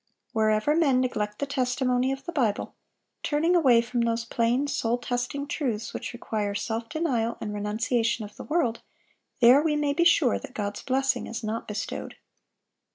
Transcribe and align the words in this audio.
Wherever 0.33 0.75
men 0.75 0.99
neglect 0.99 1.37
the 1.37 1.45
testimony 1.45 2.11
of 2.11 2.25
the 2.25 2.31
Bible, 2.31 2.73
turning 3.21 3.55
away 3.55 3.81
from 3.81 4.01
those 4.01 4.25
plain, 4.25 4.65
soul 4.65 4.97
testing 4.97 5.45
truths 5.45 5.93
which 5.93 6.11
require 6.11 6.55
self 6.55 6.89
denial 6.89 7.37
and 7.39 7.53
renunciation 7.53 8.25
of 8.25 8.35
the 8.35 8.43
world, 8.43 8.81
there 9.41 9.61
we 9.61 9.75
may 9.75 9.93
be 9.93 10.03
sure 10.03 10.39
that 10.39 10.55
God's 10.55 10.81
blessing 10.81 11.27
is 11.27 11.43
not 11.43 11.67
bestowed. 11.67 12.15